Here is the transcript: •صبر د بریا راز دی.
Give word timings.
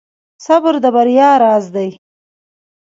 •صبر 0.45 0.73
د 0.83 0.85
بریا 0.95 1.29
راز 1.43 1.65
دی. 1.75 1.89